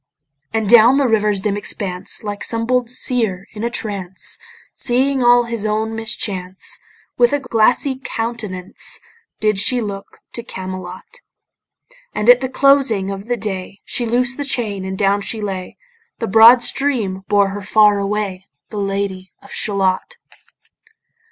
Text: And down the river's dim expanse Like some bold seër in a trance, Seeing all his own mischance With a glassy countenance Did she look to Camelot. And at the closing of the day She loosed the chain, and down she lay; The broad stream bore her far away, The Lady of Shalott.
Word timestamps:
And 0.51 0.67
down 0.67 0.97
the 0.97 1.07
river's 1.07 1.41
dim 1.41 1.55
expanse 1.55 2.23
Like 2.23 2.43
some 2.43 2.65
bold 2.65 2.87
seër 2.87 3.43
in 3.53 3.63
a 3.63 3.69
trance, 3.69 4.39
Seeing 4.73 5.21
all 5.21 5.43
his 5.43 5.63
own 5.63 5.95
mischance 5.95 6.79
With 7.19 7.33
a 7.33 7.39
glassy 7.39 8.01
countenance 8.03 8.99
Did 9.39 9.59
she 9.59 9.79
look 9.79 10.17
to 10.33 10.41
Camelot. 10.41 11.21
And 12.15 12.31
at 12.31 12.41
the 12.41 12.49
closing 12.49 13.11
of 13.11 13.27
the 13.27 13.37
day 13.37 13.81
She 13.85 14.07
loosed 14.07 14.37
the 14.37 14.43
chain, 14.43 14.85
and 14.85 14.97
down 14.97 15.21
she 15.21 15.39
lay; 15.39 15.77
The 16.17 16.25
broad 16.25 16.63
stream 16.63 17.21
bore 17.27 17.49
her 17.49 17.61
far 17.61 17.99
away, 17.99 18.47
The 18.69 18.79
Lady 18.79 19.31
of 19.43 19.53
Shalott. 19.53 20.17